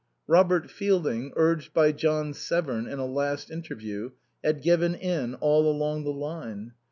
[0.25, 4.09] Robert Fielding, urged by John Severn in a last interview,
[4.43, 6.71] had given in all along the line.